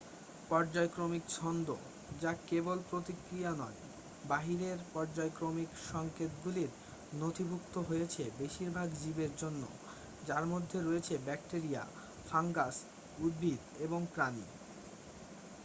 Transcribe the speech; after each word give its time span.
পর্যায়ক্রমিক 0.49 1.23
ছন্দ 1.35 1.67
যা 2.19 2.31
কেবল 2.47 2.77
প্রতিক্রিয়া 2.89 3.51
নয় 3.53 3.79
বাহিরের 4.23 4.79
পর্যায়ক্রমিক 4.93 5.69
সংকেতগুলির 5.91 6.71
নথিভুক্ত 7.13 7.75
হয়েছে 7.89 8.23
বেশিরভাগ 8.37 8.87
জীবের 9.01 9.31
জন্য 9.41 9.63
যার 10.23 10.45
মধ্যে 10.45 10.77
রয়েছে 10.79 11.13
ব্যাকটেরিয়া 11.25 11.83
ফাঙ্গাস 12.27 12.75
উদ্ভিদ 13.17 13.61
এবং 13.77 13.99
প্রাণী 14.13 14.45